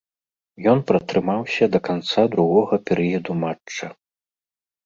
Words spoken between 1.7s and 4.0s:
да канца другога перыяду матча.